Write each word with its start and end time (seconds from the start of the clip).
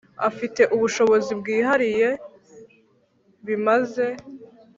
Afite 0.29 0.61
ubushobozi 0.75 1.31
bwihariye 1.39 2.09
bimaze 3.45 4.07